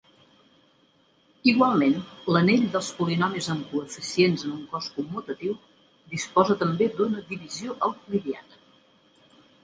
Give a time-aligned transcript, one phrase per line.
[1.49, 1.97] Igualment,
[2.35, 5.53] l'anell dels polinomis amb coeficients en un cos commutatiu,
[6.15, 8.59] disposa també d'una divisió euclidiana.